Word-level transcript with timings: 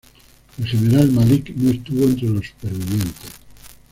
El 0.57 0.65
general 0.65 1.11
Malik 1.11 1.53
no 1.55 1.69
estuvo 1.69 2.05
entre 2.05 2.27
los 2.27 2.47
supervivientes. 2.47 3.33